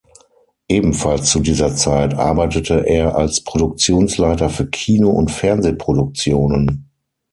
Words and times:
Ebenfalls 0.67 1.29
zu 1.29 1.41
dieser 1.41 1.75
Zeit 1.75 2.15
arbeitete 2.15 2.79
er 2.87 3.15
als 3.15 3.43
Produktionsleiter 3.43 4.49
für 4.49 4.67
Kino- 4.67 5.11
und 5.11 5.29
Fernsehproduktionen. 5.29 6.89